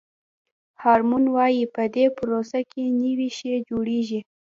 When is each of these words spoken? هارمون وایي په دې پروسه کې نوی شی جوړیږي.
هارمون 0.81 1.23
وایي 1.35 1.63
په 1.75 1.83
دې 1.95 2.05
پروسه 2.17 2.59
کې 2.71 2.83
نوی 3.01 3.29
شی 3.37 3.51
جوړیږي. 3.69 4.19